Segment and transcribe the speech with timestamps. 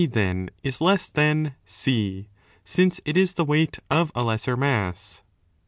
[0.01, 2.27] Z then is less than C,
[2.65, 5.21] since it is the weight of a lesser mass.'